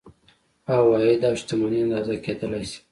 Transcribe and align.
عواید 0.73 1.21
او 1.27 1.33
شتمني 1.41 1.79
اندازه 1.83 2.13
کیدلی 2.25 2.63
شي. 2.71 2.79